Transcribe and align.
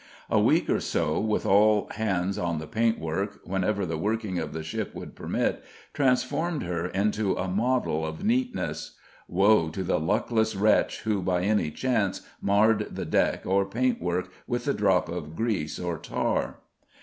A 0.31 0.39
week 0.39 0.67
or 0.67 0.79
so, 0.79 1.19
with 1.19 1.45
all 1.45 1.87
hands 1.91 2.39
on 2.39 2.57
the 2.57 2.65
paintwork, 2.65 3.39
whenever 3.43 3.85
the 3.85 3.99
working 3.99 4.39
of 4.39 4.51
the 4.51 4.63
ship 4.63 4.95
would 4.95 5.13
permit, 5.15 5.63
transformed 5.93 6.63
her 6.63 6.87
into 6.87 7.35
a 7.35 7.47
model 7.47 8.03
of 8.03 8.23
neatness. 8.23 8.95
Woe 9.27 9.69
to 9.69 9.83
the 9.83 9.99
luckless 9.99 10.55
wretch 10.55 11.01
who 11.01 11.21
by 11.21 11.43
any 11.43 11.69
chance 11.69 12.21
marred 12.41 12.87
the 12.95 13.05
deck 13.05 13.43
or 13.45 13.63
paintwork 13.63 14.31
with 14.47 14.67
a 14.67 14.73
drop 14.73 15.07
of 15.07 15.35
grease 15.35 15.77
or 15.79 15.99
tar. 15.99 16.61